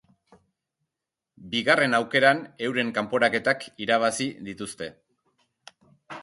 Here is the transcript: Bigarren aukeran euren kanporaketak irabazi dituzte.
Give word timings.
Bigarren 1.51 1.93
aukeran 1.97 2.41
euren 2.69 2.89
kanporaketak 2.97 3.69
irabazi 3.87 4.27
dituzte. 4.49 4.91